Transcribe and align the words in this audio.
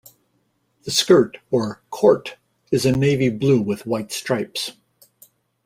The 0.83 0.89
skirt, 0.89 1.37
or 1.51 1.83
"corte", 1.91 2.37
is 2.71 2.87
a 2.87 2.91
navy 2.91 3.29
blue 3.29 3.61
with 3.61 3.85
white 3.85 4.11
stripes. 4.11 4.71